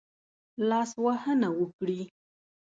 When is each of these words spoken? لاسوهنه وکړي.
لاسوهنه 0.69 1.49
وکړي. 1.59 2.01